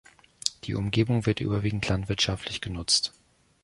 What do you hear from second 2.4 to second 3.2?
genutzt.